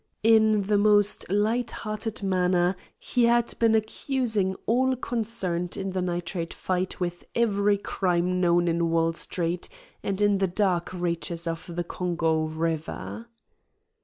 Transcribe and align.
In 0.23 0.63
the 0.63 0.79
most 0.79 1.29
light 1.29 1.69
hearted 1.69 2.23
manner 2.23 2.75
he 2.97 3.25
had 3.25 3.53
been 3.59 3.75
accusing 3.75 4.55
all 4.65 4.95
concerned 4.95 5.77
in 5.77 5.91
the 5.91 6.01
nitrate 6.01 6.55
fight 6.55 6.99
with 6.99 7.23
every 7.35 7.77
crime 7.77 8.41
known 8.41 8.67
in 8.67 8.89
Wall 8.89 9.13
Street 9.13 9.69
and 10.01 10.19
in 10.19 10.39
the 10.39 10.47
dark 10.47 10.91
reaches 10.91 11.45
of 11.45 11.75
the 11.75 11.83
Congo 11.83 12.45
River. 12.45 13.27